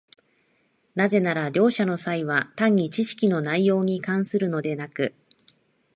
[0.95, 5.13] なぜなら両者の差異は単に知識の内容に関するのでなく、